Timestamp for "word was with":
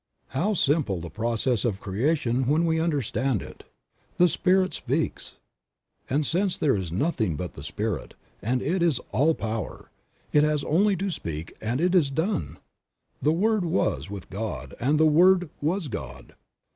13.31-14.31